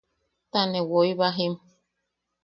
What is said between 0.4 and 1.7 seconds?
Ta ne woi bajim...